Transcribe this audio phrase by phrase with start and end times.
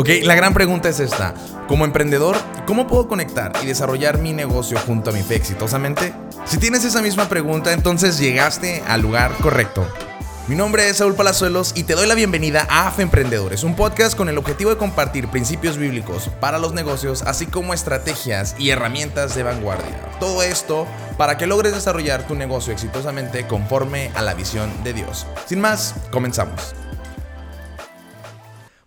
[0.00, 1.34] Ok, la gran pregunta es esta.
[1.66, 2.36] Como emprendedor,
[2.68, 6.14] ¿cómo puedo conectar y desarrollar mi negocio junto a mi fe exitosamente?
[6.44, 9.84] Si tienes esa misma pregunta, entonces llegaste al lugar correcto.
[10.46, 14.16] Mi nombre es Saúl Palazuelos y te doy la bienvenida a AFE Emprendedores, un podcast
[14.16, 19.34] con el objetivo de compartir principios bíblicos para los negocios, así como estrategias y herramientas
[19.34, 20.00] de vanguardia.
[20.20, 20.86] Todo esto
[21.16, 25.26] para que logres desarrollar tu negocio exitosamente conforme a la visión de Dios.
[25.48, 26.72] Sin más, comenzamos.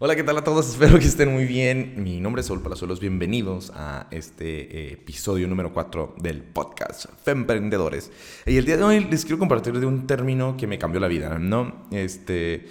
[0.04, 0.68] Hola, ¿qué tal a todos?
[0.72, 1.94] Espero que estén muy bien.
[1.98, 3.00] Mi nombre es Saúl Palazuelos.
[3.00, 8.12] Bienvenidos a este eh, episodio número 4 del podcast Femprendedores.
[8.48, 11.08] Y el día de hoy les quiero compartir de un término que me cambió la
[11.08, 11.86] vida, ¿no?
[11.92, 12.66] Este,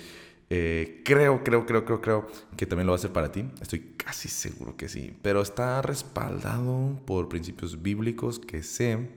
[0.50, 3.44] eh, creo, creo, creo, creo, creo que también lo va a hacer para ti.
[3.62, 5.16] Estoy casi seguro que sí.
[5.22, 9.08] Pero está respaldado por principios bíblicos que sé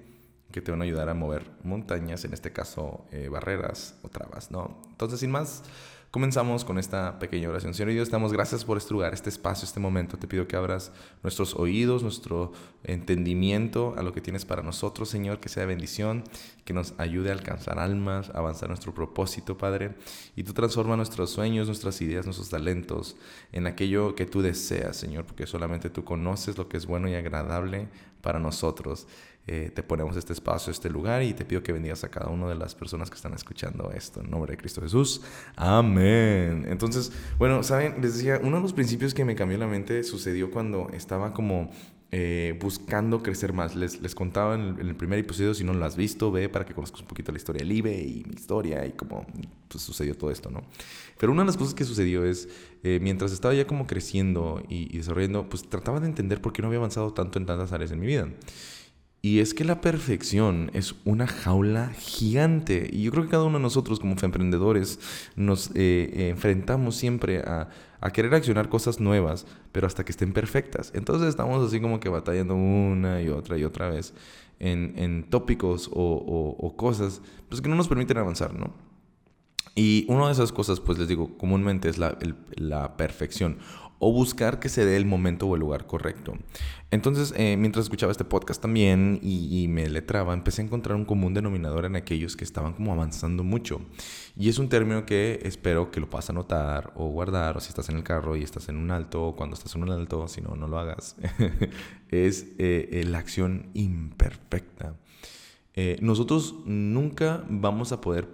[0.51, 4.51] que te van a ayudar a mover montañas, en este caso eh, barreras o trabas,
[4.51, 4.79] ¿no?
[4.91, 5.63] Entonces, sin más
[6.13, 7.73] Comenzamos con esta pequeña oración.
[7.73, 10.15] Señor Dios, damos gracias por este lugar, este espacio, este momento.
[10.19, 10.91] Te pido que abras
[11.23, 12.51] nuestros oídos, nuestro
[12.83, 16.23] entendimiento a lo que tienes para nosotros, Señor, que sea bendición,
[16.65, 19.95] que nos ayude a alcanzar almas, a avanzar nuestro propósito, Padre.
[20.35, 23.15] Y tú transforma nuestros sueños, nuestras ideas, nuestros talentos
[23.51, 27.15] en aquello que tú deseas, Señor, porque solamente tú conoces lo que es bueno y
[27.15, 27.87] agradable
[28.21, 29.07] para nosotros.
[29.45, 32.47] Eh, te ponemos este espacio, este lugar y te pido que bendigas a cada una
[32.47, 34.21] de las personas que están escuchando esto.
[34.21, 35.21] En nombre de Cristo Jesús.
[35.57, 36.65] Amén.
[36.69, 40.49] Entonces, bueno, saben, les decía, uno de los principios que me cambió la mente sucedió
[40.49, 41.71] cuando estaba como
[42.15, 43.75] eh, buscando crecer más.
[43.75, 46.73] Les, les contaba en el, primer episodio, si no lo has visto, ve para que
[46.73, 49.25] conozcas un poquito la historia del IBE y mi historia y cómo
[49.67, 50.61] pues, sucedió todo esto, ¿no?
[51.19, 52.47] Pero una de las cosas que sucedió es,
[52.83, 56.61] eh, mientras estaba ya como creciendo y, y desarrollando, pues trataba de entender por qué
[56.61, 58.29] no había avanzado tanto en tantas áreas en mi vida.
[59.25, 62.89] Y es que la perfección es una jaula gigante.
[62.91, 64.99] Y yo creo que cada uno de nosotros como emprendedores
[65.37, 67.69] nos eh, eh, enfrentamos siempre a,
[68.11, 70.91] querer accionar cosas nuevas, pero hasta que estén perfectas.
[70.93, 74.13] Entonces estamos así como que batallando una y otra y otra vez
[74.59, 78.73] en, tópicos o, cosas pues, que no nos permiten avanzar, ¿no?
[79.73, 82.17] Y una de esas cosas, pues les digo, comúnmente es la,
[82.57, 83.57] la perfección
[83.99, 86.33] o buscar que se dé el momento o el lugar correcto.
[86.93, 91.33] Entonces, eh, mientras escuchaba este podcast también y, me letraba, empecé a encontrar un común
[91.33, 93.81] denominador en aquellos que estaban como avanzando mucho.
[94.37, 97.89] Y es un término que espero que lo puedas anotar o guardar, o si estás
[97.89, 100.41] en el carro y estás en un alto, o cuando estás en un alto, si
[100.41, 101.15] no, no lo hagas.
[102.09, 104.95] es eh, eh, la acción imperfecta.
[106.01, 108.27] nosotros nunca vamos a poder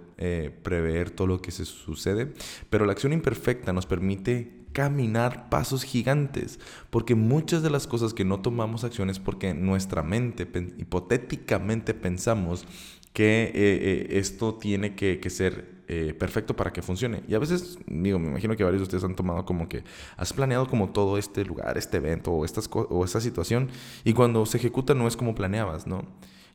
[0.62, 2.34] prever todo lo que se sucede,
[2.68, 6.60] pero la acción imperfecta nos permite caminar pasos gigantes,
[6.90, 10.48] porque muchas de las cosas que no tomamos acciones porque nuestra mente
[10.78, 12.66] hipotéticamente pensamos
[13.12, 17.22] que eh, eh, esto tiene que, ser eh, perfecto para que funcione.
[17.28, 19.82] Y a veces, digo, me imagino que varios de ustedes han tomado como que
[20.16, 23.68] has planeado como todo este lugar, este evento o, estas o esta situación,
[24.04, 26.04] y cuando se ejecuta no es como planeabas, ¿no?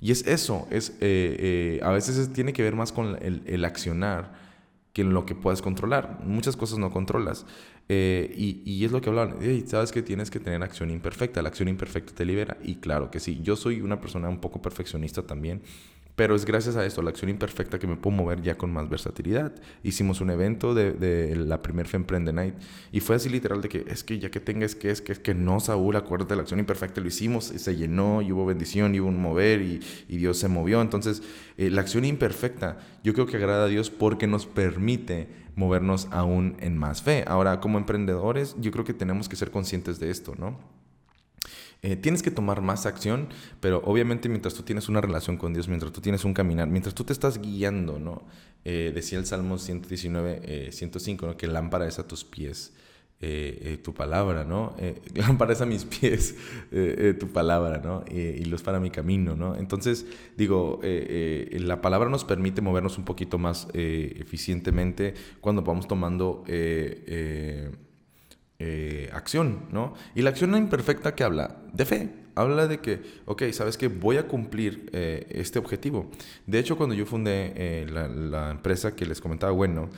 [0.02, 0.92] Y es eso, es,
[1.82, 4.45] a veces tiene que ver más con el, el accionar
[4.96, 6.22] que en lo que puedes controlar.
[6.24, 7.46] Muchas cosas no controlas.
[7.90, 9.36] Eh, y, y, es lo que hablaban.
[9.68, 11.42] Sabes que tienes que tener acción imperfecta.
[11.42, 12.58] La acción imperfecta te libera.
[12.64, 13.42] Y claro que sí.
[13.44, 15.62] Yo soy una persona un poco perfeccionista también.
[16.16, 18.90] Pero es gracias a esto, la acción imperfecta, que me puedo mover ya con más
[18.90, 19.54] versatilidad.
[19.84, 22.56] Hicimos un evento de, de la primer Femprende Night
[22.92, 25.20] y fue así literal de que es que ya que tengas que es que es
[25.20, 28.96] que no, Saúl, acuérdate de la acción imperfecta, lo hicimos, se llenó y hubo bendición
[29.00, 30.82] hubo un mover y, y Dios se movió.
[30.82, 31.22] Entonces,
[31.58, 36.56] eh, la acción imperfecta yo creo que agrada a Dios porque nos permite movernos aún
[36.60, 37.24] en más fe.
[37.28, 40.85] Ahora, como emprendedores, yo creo que tenemos que ser conscientes de esto, ¿no?
[41.86, 43.28] Eh, tienes que tomar más acción,
[43.60, 46.96] pero obviamente mientras tú tienes una relación con Dios, mientras tú tienes un caminar, mientras
[46.96, 48.24] tú te estás guiando, ¿no?
[48.64, 51.38] Eh, decía el Salmo 119, 105, eh, ¿no?
[51.38, 52.74] Que lámpara es a tus pies.
[53.84, 54.76] tu palabra, ¿no?
[55.14, 56.36] lámpara es a mis pies,
[57.20, 58.04] tu palabra, ¿no?
[58.12, 59.56] y luz para mi camino, ¿no?
[59.56, 66.44] Entonces, digo, la palabra nos permite movernos un poquito más eficientemente cuando vamos tomando
[68.58, 69.96] eh, acción, ¿no?
[70.16, 74.16] Y la acción imperfecta que habla de fe, habla de que, ok, sabes que voy
[74.16, 76.10] a cumplir eh, este objetivo.
[76.48, 79.90] De hecho, cuando yo fundé eh, la, empresa que les comentaba, bueno,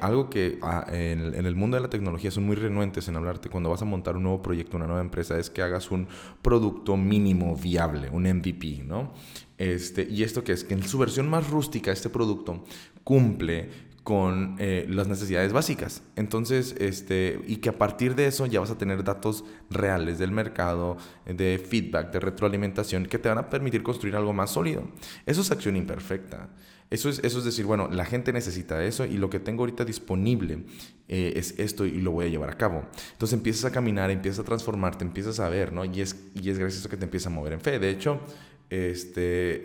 [0.00, 3.68] algo que ah, en, el mundo de la tecnología son muy renuentes en hablarte cuando
[3.68, 6.06] vas a montar un nuevo proyecto, una nueva empresa, es que hagas un
[6.40, 9.12] producto mínimo viable, un MVP, ¿no?
[9.56, 12.64] Este, y esto que es que en su versión más rústica, este producto
[13.02, 13.70] cumple
[14.04, 16.02] con eh, las necesidades básicas.
[16.14, 20.30] Entonces, este, y que a partir de eso ya vas a tener datos reales del
[20.30, 24.84] mercado, de feedback, de retroalimentación, que te van a permitir construir algo más sólido.
[25.24, 26.50] Eso es acción imperfecta.
[26.90, 29.86] Eso es, eso es decir, bueno, la gente necesita eso y lo que tengo ahorita
[29.86, 30.64] disponible
[31.08, 32.84] eh, es esto y lo voy a llevar a cabo.
[33.12, 35.86] Entonces empiezas a caminar, empiezas a transformarte, empiezas a ver, ¿no?
[35.86, 37.78] Y es, y es gracias a eso que te empieza a mover en fe.
[37.78, 38.20] De hecho,
[38.68, 39.64] este,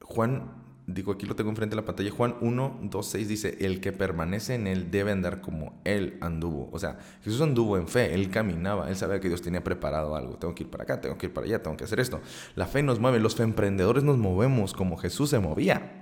[0.00, 0.57] Juan
[0.88, 3.92] digo, aquí lo tengo enfrente de la pantalla, Juan 1, 2, 6 dice, el que
[3.92, 6.70] permanece en él debe andar como él anduvo.
[6.72, 10.36] O sea, Jesús anduvo en fe, él caminaba, él sabía que Dios tenía preparado algo.
[10.38, 12.20] Tengo que ir para acá, tengo que ir para allá, tengo que hacer esto.
[12.56, 15.97] La fe nos mueve, los emprendedores nos movemos como Jesús se movía.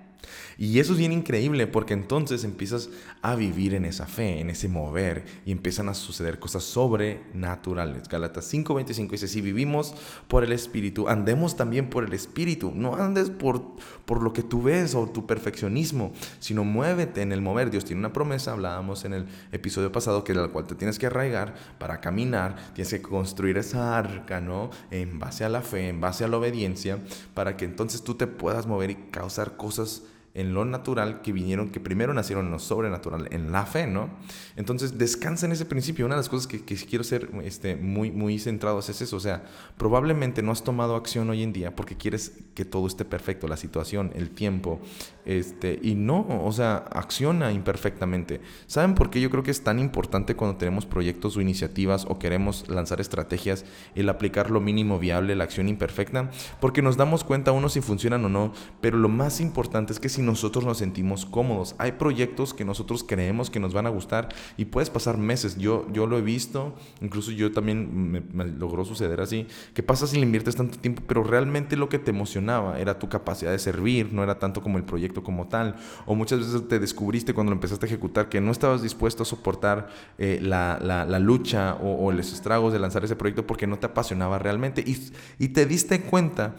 [0.58, 2.88] Y eso es bien increíble porque entonces empiezas
[3.20, 8.08] a vivir en esa fe, en ese mover y empiezan a suceder cosas sobrenaturales.
[8.08, 9.94] Galatas 5:25 dice, si vivimos
[10.28, 12.72] por el Espíritu, andemos también por el Espíritu.
[12.74, 13.76] No andes por,
[14.06, 17.70] por lo que tú ves o tu perfeccionismo, sino muévete en el mover.
[17.70, 20.98] Dios tiene una promesa, hablábamos en el episodio pasado, que es la cual te tienes
[20.98, 24.70] que arraigar para caminar, tienes que construir esa arca, ¿no?
[24.90, 26.98] En base a la fe, en base a la obediencia,
[27.34, 30.02] para que entonces tú te puedas mover y causar cosas
[30.36, 34.10] en lo natural que vinieron, que primero nacieron en lo sobrenatural, en la fe, ¿no?
[34.54, 36.04] Entonces descansa en ese principio.
[36.04, 39.16] Una de las cosas que, quiero ser este, muy, muy centrados es eso.
[39.16, 39.44] O sea,
[39.78, 43.56] probablemente no has tomado acción hoy en día porque quieres que todo esté perfecto, la
[43.56, 44.80] situación, el tiempo,
[45.24, 48.42] este, y no, o sea, acciona imperfectamente.
[48.66, 52.18] ¿Saben por qué yo creo que es tan importante cuando tenemos proyectos o iniciativas o
[52.18, 56.30] queremos lanzar estrategias el aplicar lo mínimo viable, la acción imperfecta?
[56.60, 58.52] Porque nos damos cuenta uno si funcionan o no,
[58.82, 61.74] pero lo más importante es que si nosotros nos sentimos cómodos.
[61.78, 65.56] Hay proyectos que nosotros creemos que nos van a gustar y puedes pasar meses.
[65.56, 70.16] Yo, yo lo he visto, incluso yo también me, logró suceder así, que pasas y
[70.16, 74.12] le inviertes tanto tiempo, pero realmente lo que te emocionaba era tu capacidad de servir,
[74.12, 75.76] no era tanto como el proyecto como tal.
[76.04, 79.26] O muchas veces te descubriste cuando lo empezaste a ejecutar que no estabas dispuesto a
[79.26, 79.88] soportar
[80.18, 84.38] eh, la, la, lucha o, los estragos de lanzar ese proyecto porque no te apasionaba
[84.38, 86.56] realmente y, y te diste cuenta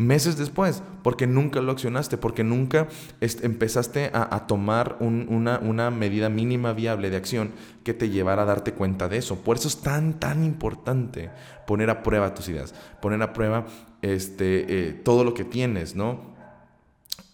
[0.00, 2.88] meses después, porque nunca lo accionaste, porque nunca
[3.20, 7.52] empezaste a, tomar una, medida mínima viable de acción
[7.84, 9.36] que te llevara a darte cuenta de eso.
[9.36, 11.30] Por eso es tan, tan importante
[11.66, 13.66] poner a prueba tus ideas, poner a prueba
[14.02, 16.30] este, eh, todo lo que tienes, ¿no?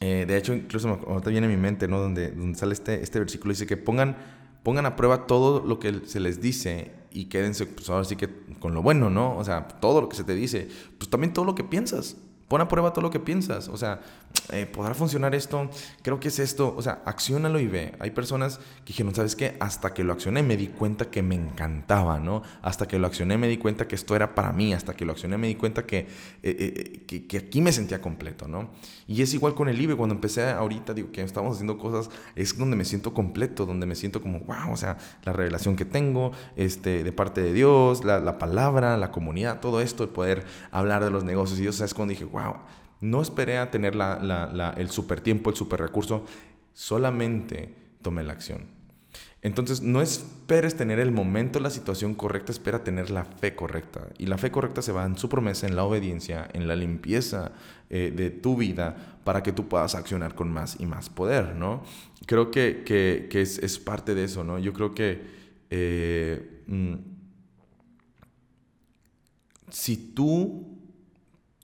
[0.01, 2.01] Eh, de hecho, incluso ahorita viene a mi mente, ¿no?
[2.01, 4.17] Donde, donde sale este, este versículo, dice que pongan,
[4.63, 8.29] pongan a prueba todo lo que se les dice y quédense, pues ahora sí que
[8.59, 9.37] con lo bueno, ¿no?
[9.39, 10.69] O sea, todo lo que se te dice,
[10.99, 12.17] pues también todo lo que piensas.
[12.49, 13.69] Pon a prueba todo lo que piensas.
[13.69, 14.01] O sea,
[14.53, 15.69] eh, ¿podrá funcionar esto?
[16.03, 16.75] Creo que es esto.
[16.77, 17.95] O sea, acciónalo y ve.
[17.99, 19.57] Hay personas que dijeron, ¿sabes qué?
[19.59, 22.43] Hasta que lo accioné me di cuenta que me encantaba, ¿no?
[22.63, 24.73] Hasta que lo accioné me di cuenta que esto era para mí.
[24.73, 26.07] Hasta que lo accioné me di cuenta que, eh,
[27.09, 28.71] eh, que, aquí me sentía completo, ¿no?
[29.09, 29.97] Y es igual con el IBE.
[29.97, 33.97] Cuando empecé ahorita, digo, que estamos haciendo cosas, es donde me siento completo, donde me
[33.97, 38.21] siento como, wow, o sea, la revelación que tengo este, de parte de Dios, la,
[38.21, 41.59] la palabra, la comunidad, todo esto, el poder hablar de los negocios.
[41.59, 41.93] Y Dios, ¿sabes?
[41.93, 42.57] Cuando dije, wow,
[43.01, 46.25] no esperé a tener el super tiempo, el super recurso,
[46.75, 48.77] solamente tomé la acción.
[49.43, 54.09] Entonces, no esperes tener el momento, la situación correcta, espera tener la fe correcta.
[54.19, 57.53] Y la fe correcta se va en su promesa, en la obediencia, en la limpieza
[57.89, 61.85] eh, de tu vida para que tú puedas accionar con más y más poder, ¿no?
[62.27, 64.59] Creo que, es, parte de eso, ¿no?
[64.59, 65.23] Yo creo que
[65.71, 66.95] eh, mm,
[69.71, 70.76] si tú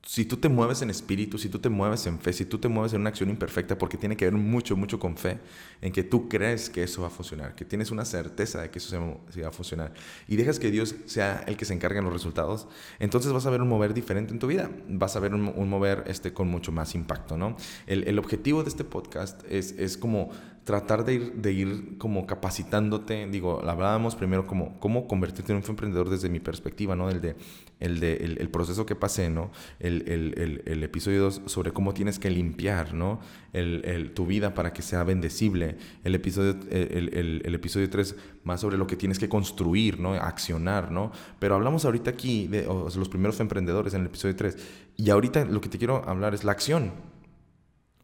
[0.05, 2.67] si tú te mueves en espíritu, si tú te mueves en fe, si tú te
[2.67, 5.39] mueves en una acción imperfecta, porque tiene que ver mucho, mucho con fe,
[5.81, 8.79] en que tú crees que eso va a funcionar, que tienes una certeza de que
[8.81, 8.89] eso
[9.31, 9.93] se, va a funcionar,
[10.27, 12.67] y dejas que Dios sea el que se encargue en los resultados,
[12.99, 16.03] entonces vas a ver un mover diferente en tu vida, vas a ver un, mover
[16.09, 17.57] este, con mucho más impacto, ¿no?
[17.87, 20.31] El, objetivo de este podcast es, es como
[20.65, 25.65] tratar de ir, de ir como capacitándote, digo, hablábamos primero como cómo convertirte en un
[25.69, 27.11] emprendedor desde mi perspectiva, ¿no?
[27.11, 27.37] El de,
[27.83, 29.51] el, de, el, proceso que pasé, ¿no?
[29.81, 33.21] El, el, el episodio 2 sobre cómo tienes que limpiar, ¿no?
[34.15, 35.77] tu vida para que sea bendecible.
[36.05, 40.15] El episodio, el, episodio 3 más sobre lo que tienes que construir, ¿no?
[40.15, 41.13] Accionar, ¿no?
[41.39, 44.57] Pero hablamos ahorita aquí de los primeros emprendedores en el episodio 3
[44.97, 46.93] y ahorita lo que te quiero hablar es la acción.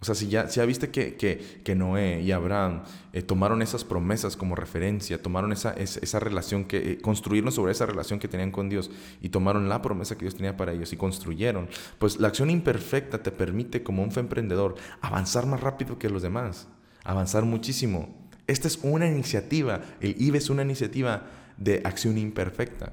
[0.00, 4.54] O sea, si ya, viste que, que, Noé y Abraham eh, tomaron esas promesas como
[4.54, 8.92] referencia, tomaron esa, esa, relación, que eh, construyeron sobre esa relación que tenían con Dios
[9.20, 13.24] y tomaron la promesa que Dios tenía para ellos y construyeron, pues la acción imperfecta
[13.24, 16.68] te permite como un emprendedor avanzar más rápido que los demás,
[17.02, 18.28] avanzar muchísimo.
[18.46, 21.26] Esta es una iniciativa, el IBE es una iniciativa
[21.56, 22.92] de acción imperfecta.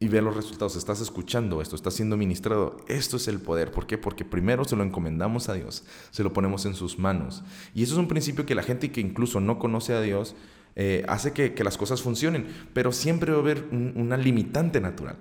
[0.00, 0.76] Y ver los resultados.
[0.76, 2.76] Estás escuchando esto, estás siendo ministrado.
[2.88, 3.70] Esto es el poder.
[3.70, 3.98] ¿Por qué?
[3.98, 7.42] Porque primero se lo encomendamos a Dios, se lo ponemos en sus manos.
[7.74, 10.34] Y eso es un principio que la gente que incluso no conoce a Dios
[10.76, 15.16] eh, hace que, las cosas funcionen, pero siempre va a haber una limitante natural.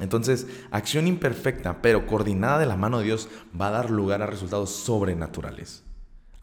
[0.00, 3.28] Entonces, acción imperfecta, pero coordinada de la mano de Dios,
[3.58, 5.84] va a dar lugar a resultados sobrenaturales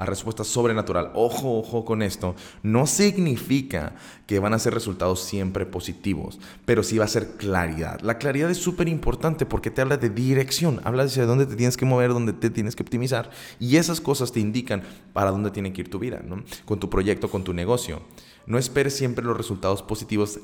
[0.01, 1.11] a respuesta sobrenatural.
[1.13, 2.35] Ojo, ojo con esto.
[2.63, 3.93] No significa
[4.25, 8.01] que van a ser resultados siempre positivos, pero sí va a ser claridad.
[8.01, 11.77] La claridad es súper importante porque te habla de dirección, habla de dónde te tienes
[11.77, 13.29] que mover, dónde te tienes que optimizar
[13.59, 14.81] y esas cosas te indican
[15.13, 16.43] para dónde tiene que ir tu vida, ¿no?
[16.65, 18.01] Con tu proyecto, con tu negocio.
[18.47, 20.39] No esperes siempre los resultados positivos,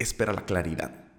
[0.00, 1.13] espera la claridad.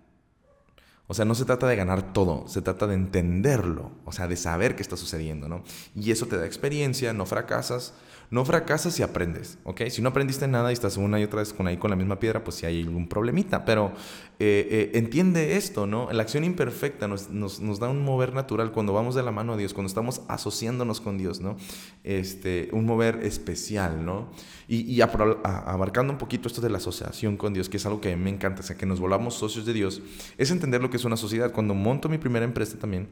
[1.08, 4.36] O sea, no se trata de ganar todo, se trata de entenderlo, o sea, de
[4.36, 5.64] saber qué está sucediendo, ¿no?
[5.96, 7.94] Y eso te da experiencia, no fracasas,
[8.30, 9.84] no fracasas y aprendes, ¿ok?
[9.90, 12.20] Si no aprendiste nada y estás una y otra vez con ahí con la misma
[12.20, 13.94] piedra, pues sí hay algún problemita, pero
[14.40, 16.12] eh, eh, entiende esto, ¿no?
[16.12, 19.58] La acción imperfecta nos, nos, da un mover natural cuando vamos de la mano a
[19.58, 21.56] Dios, cuando estamos asociándonos con Dios, ¿no?
[22.04, 24.30] Este, un mover especial, ¿no?
[24.68, 28.16] Y, y abarcando un poquito esto de la asociación con Dios, que es algo que
[28.16, 30.02] me encanta, o sea, que nos volvamos socios de Dios,
[30.38, 31.52] es entender lo que es una sociedad.
[31.52, 33.08] Cuando monto mi primera empresa también,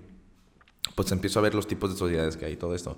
[0.96, 2.98] pues empiezo a ver los tipos de sociedades que hay todo esto.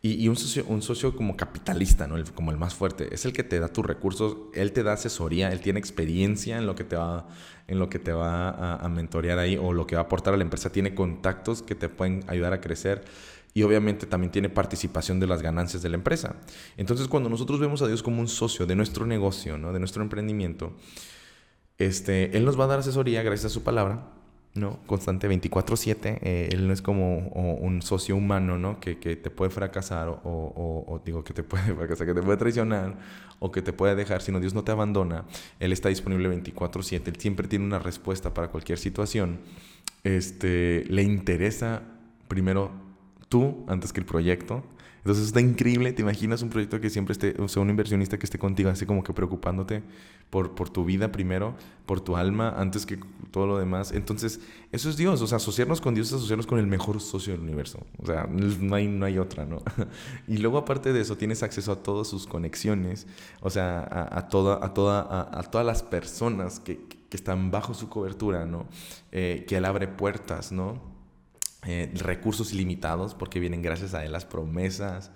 [0.00, 2.14] Y, un, socio, un socio como capitalista, ¿no?
[2.32, 5.50] como el más fuerte, es el que te da tus recursos, él te da asesoría,
[5.50, 7.26] él tiene experiencia en lo que te va,
[7.66, 10.34] en lo que te va a, a mentorear ahí o lo que va a aportar
[10.34, 13.04] a la empresa, tiene contactos que te pueden ayudar a crecer
[13.54, 16.36] y obviamente también tiene participación de las ganancias de la empresa.
[16.76, 19.72] Entonces cuando nosotros vemos a Dios como un socio de nuestro negocio, ¿no?
[19.72, 20.76] de nuestro emprendimiento,
[21.76, 24.12] este, Él nos va a dar asesoría gracias a su palabra
[24.54, 24.78] ¿no?
[24.86, 26.18] Constante 24/7.
[26.22, 28.80] Eh, él no es como un socio humano, ¿no?
[28.80, 32.38] Que, que te puede fracasar o, o, digo que te puede fracasar, que te puede
[32.38, 32.96] traicionar
[33.38, 35.24] o que te puede dejar, sino Dios no te abandona.
[35.60, 37.08] Él está disponible 24/7.
[37.08, 39.38] Él siempre tiene una respuesta para cualquier situación.
[40.04, 41.82] Este, le interesa
[42.28, 42.70] primero
[43.28, 44.64] tú antes que el proyecto.
[45.08, 48.26] Entonces está increíble, te imaginas un proyecto que siempre esté, o sea, un inversionista que
[48.26, 49.82] esté contigo, así como que preocupándote
[50.28, 51.54] por, por tu vida primero,
[51.86, 52.98] por tu alma, antes que
[53.30, 53.92] todo lo demás.
[53.92, 54.38] Entonces,
[54.70, 57.40] eso es Dios, o sea, asociarnos con Dios es asociarnos con el mejor socio del
[57.40, 57.86] universo.
[57.96, 59.62] O sea, no hay, no hay otra, ¿no?
[60.28, 63.06] y luego aparte de eso, tienes acceso a todas sus conexiones,
[63.40, 67.88] o sea, a, toda, a, toda, a, todas las personas que, que, están bajo su
[67.88, 68.66] cobertura, ¿no?
[69.10, 70.82] Eh, que Él abre puertas, ¿no?
[71.66, 75.10] Eh, recursos ilimitados porque vienen gracias a él las promesas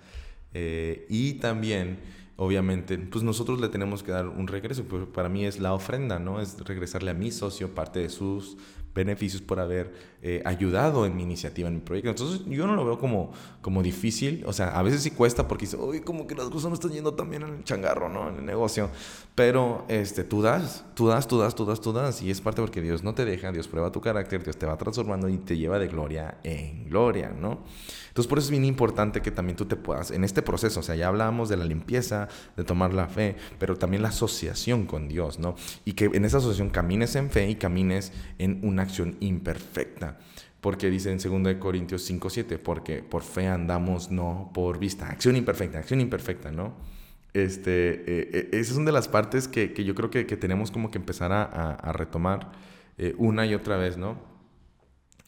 [0.53, 1.99] eh, y también
[2.35, 6.19] obviamente pues nosotros le tenemos que dar un regreso pues para mí es la ofrenda
[6.19, 8.57] no es regresarle a mi socio parte de sus
[8.93, 12.09] beneficios por haber eh, ayudado en mi iniciativa, en mi proyecto.
[12.11, 15.65] Entonces yo no lo veo como, como difícil, o sea, a veces sí cuesta porque
[15.65, 18.29] dice, uy, como que las cosas no están yendo tan bien en el changarro, ¿no?
[18.29, 18.89] En el negocio.
[19.35, 22.21] Pero este, tú das, tú das, tú das, tú das, tú das.
[22.21, 24.77] Y es parte porque Dios no te deja, Dios prueba tu carácter, Dios te va
[24.77, 27.63] transformando y te lleva de gloria en gloria, ¿no?
[28.13, 30.83] Entonces por eso es bien importante que también tú te puedas, en este proceso, o
[30.83, 35.07] sea, ya hablábamos de la limpieza, de tomar la fe, pero también la asociación con
[35.07, 35.55] Dios, ¿no?
[35.83, 40.19] Y que en esa asociación camines en fe y camines en una acción imperfecta.
[40.61, 45.07] Porque dice en 2 Corintios 5, 7, porque por fe andamos, no por vista.
[45.09, 46.75] Acción imperfecta, acción imperfecta, ¿no?
[47.33, 50.37] Este, eh, eh, esa es una de las partes que, que yo creo que, que,
[50.37, 52.51] tenemos como que empezar a, a, retomar
[52.99, 54.19] eh, una y otra vez, ¿no?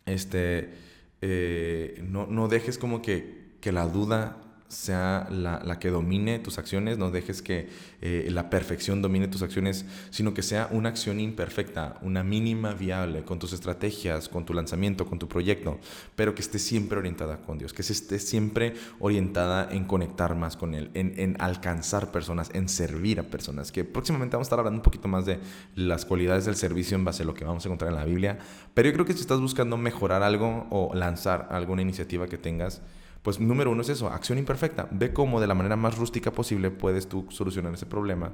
[0.06, 0.85] Este,
[1.22, 7.12] no, no dejes como que, que la duda sea la, que domine tus acciones, no
[7.12, 7.70] dejes que
[8.02, 13.24] eh, la perfección domine tus acciones, sino que sea una acción imperfecta, una mínima viable
[13.24, 15.80] con tus estrategias, con tu lanzamiento, con tu proyecto,
[16.16, 20.74] pero que esté siempre orientada con Dios, que esté siempre orientada en conectar más con
[20.74, 24.80] Él, en, en alcanzar personas, en servir a personas, que próximamente vamos a estar hablando
[24.80, 25.40] un poquito más de
[25.76, 28.40] las cualidades del servicio en base a lo que vamos a encontrar en la Biblia,
[28.74, 32.82] pero yo creo que si estás buscando mejorar algo o lanzar alguna iniciativa que tengas,
[33.26, 34.88] pues número uno es eso, acción imperfecta.
[34.92, 38.34] Ve cómo de la manera más rústica posible puedes tú solucionar ese problema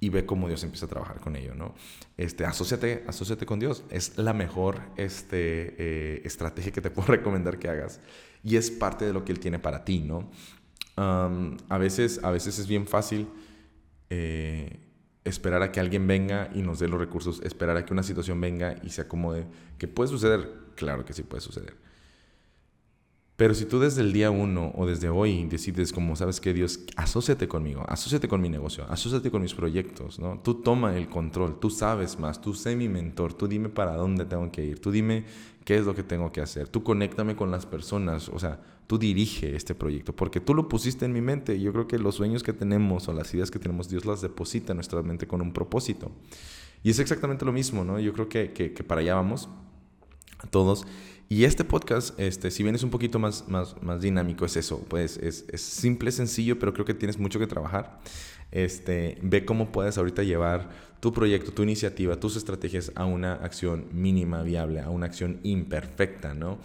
[0.00, 1.76] y ve cómo Dios empieza a trabajar con ello, ¿no?
[2.16, 3.84] Este, asóciate, asóciate con Dios.
[3.90, 8.00] Es la mejor este, eh, estrategia que te puedo recomendar que hagas.
[8.42, 10.28] Y es parte de lo que Él tiene para ti, ¿no?
[10.96, 13.28] a, veces, a veces es bien fácil
[14.10, 14.80] eh,
[15.22, 18.40] esperar a que alguien venga y nos dé los recursos, esperar a que una situación
[18.40, 19.46] venga y se acomode.
[19.78, 20.50] ¿Que puede suceder?
[20.74, 21.84] Claro que sí puede suceder.
[23.36, 26.80] Pero si tú desde el día uno o desde hoy decides como, sabes que Dios,
[26.94, 30.38] asóciate conmigo, asóciate con mi negocio, asóciate con mis proyectos, ¿no?
[30.38, 34.24] Tú toma el control, tú sabes más, tú sé mi mentor, tú dime para dónde
[34.24, 35.24] tengo que ir, tú dime
[35.64, 38.98] qué es lo que tengo que hacer, tú conéctame con las personas, o sea, tú
[38.98, 41.58] dirige este proyecto, porque tú lo pusiste en mi mente.
[41.60, 44.72] Yo creo que los sueños que tenemos o las ideas que tenemos, Dios las deposita
[44.72, 46.12] en nuestra mente con un propósito.
[46.82, 47.98] Y es exactamente lo mismo, ¿no?
[47.98, 49.48] Yo creo que, que, para allá vamos
[50.50, 50.86] todos.
[51.28, 54.84] Y este podcast, este, si bien es un poquito más, más, más dinámico, es eso,
[54.88, 57.98] pues es, es, simple, sencillo, pero creo que tienes mucho que trabajar.
[58.52, 60.70] Este, ve cómo puedes ahorita llevar
[61.00, 66.34] tu proyecto, tu iniciativa, tus estrategias a una acción mínima, viable, a una acción imperfecta,
[66.34, 66.58] ¿no?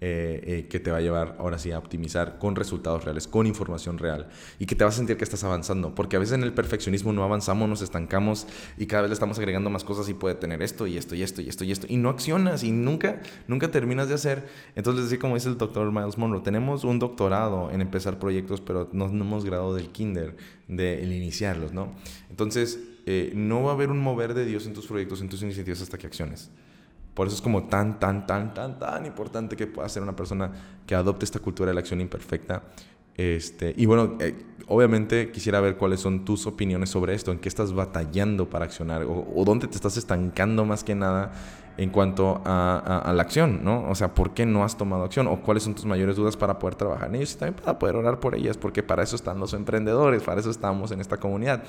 [0.00, 3.46] Eh, eh, que te va a llevar ahora sí a optimizar con resultados reales, con
[3.46, 6.42] información real y que te vas a sentir que estás avanzando, porque a veces en
[6.42, 8.46] el perfeccionismo no avanzamos, nos estancamos
[8.76, 11.22] y cada vez le estamos agregando más cosas y puede tener esto y esto y
[11.22, 14.46] esto y esto y esto y no accionas y nunca, nunca terminas de hacer.
[14.74, 18.90] Entonces, así como dice el doctor Miles Monroe, tenemos un doctorado en empezar proyectos, pero
[18.92, 20.36] no, hemos grado del kinder,
[20.68, 21.94] de iniciarlos, ¿no?
[22.28, 25.40] Entonces, eh, no va a haber un mover de Dios en tus proyectos, en tus
[25.42, 26.50] iniciativas hasta que acciones.
[27.14, 30.50] Por eso es como tan, tan, tan, tan, tan importante que pueda ser una persona
[30.86, 32.62] que adopte esta cultura de la acción imperfecta.
[33.16, 34.34] Este, y bueno, eh,
[34.66, 39.04] obviamente quisiera ver cuáles son tus opiniones sobre esto, en qué estás batallando para accionar
[39.04, 41.32] o, dónde te estás estancando más que nada
[41.76, 43.88] en cuanto a, a, la acción, ¿no?
[43.90, 45.26] O sea, ¿por qué no has tomado acción?
[45.26, 47.96] ¿O cuáles son tus mayores dudas para poder trabajar en ellos y también para poder
[47.96, 48.56] orar por ellas?
[48.56, 51.64] Porque para eso están los emprendedores, para eso estamos en esta comunidad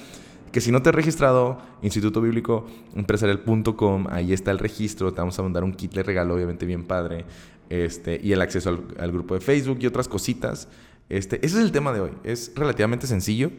[0.56, 5.38] que si no te has registrado, Instituto Bíblico Empresarial.com, ahí está el registro, te vamos
[5.38, 7.26] a mandar un kit de regalo, obviamente bien padre,
[7.70, 10.70] este, y el acceso al, grupo de Facebook y otras cositas.
[11.10, 13.52] Este, ese es el tema de hoy, es relativamente sencillo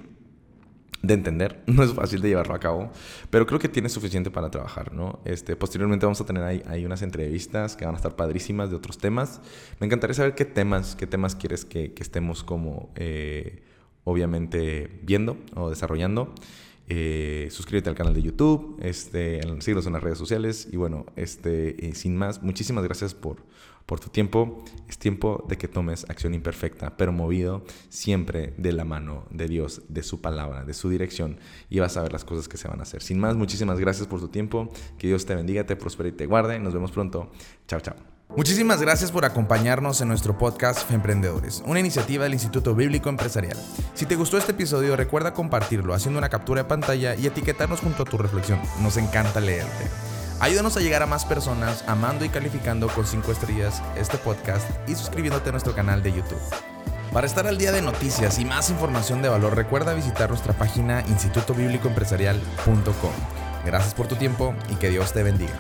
[1.02, 2.90] de entender, no es fácil de llevarlo a cabo,
[3.30, 5.20] pero creo que tiene suficiente para trabajar, ¿no?
[5.24, 8.98] Este, posteriormente vamos a tener ahí, unas entrevistas que van a estar padrísimas de otros
[8.98, 9.40] temas.
[9.80, 13.62] Me encantaría saber qué temas, qué temas quieres que, estemos como, eh,
[14.04, 16.34] obviamente, viendo o desarrollando.
[16.88, 21.92] Eh, suscríbete al canal de YouTube, este, síguenos en las redes sociales y bueno, este,
[21.94, 23.38] sin más, muchísimas gracias por,
[23.86, 24.62] por tu tiempo.
[24.88, 29.82] Es tiempo de que tomes acción imperfecta, pero movido siempre de la mano de Dios,
[29.88, 31.38] de su palabra, de su dirección
[31.70, 33.02] y vas a ver las cosas que se van a hacer.
[33.02, 34.70] Sin más, muchísimas gracias por tu tiempo.
[34.98, 36.58] Que Dios te bendiga, te prospere y te guarde.
[36.58, 37.30] Nos vemos pronto.
[37.66, 37.96] Chao, chao.
[38.34, 43.56] Muchísimas gracias por acompañarnos en nuestro podcast Emprendedores, una iniciativa del Instituto Bíblico Empresarial.
[43.94, 48.02] Si te gustó este episodio, recuerda compartirlo haciendo una captura de pantalla y etiquetarnos junto
[48.02, 48.60] a tu reflexión.
[48.82, 50.05] Nos encanta leerte.
[50.38, 54.94] Ayúdanos a llegar a más personas amando y calificando con 5 estrellas este podcast y
[54.94, 56.40] suscribiéndote a nuestro canal de YouTube.
[57.12, 61.00] Para estar al día de noticias y más información de valor, recuerda visitar nuestra página
[61.08, 63.12] institutobiblicoempresarial.com.
[63.64, 65.54] Gracias por tu tiempo y que Dios te bendiga.